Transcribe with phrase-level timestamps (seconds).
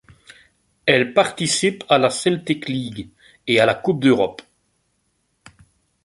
[0.87, 3.09] Elles participent à la Celtic League
[3.45, 4.41] et à la Coupe d'Europe.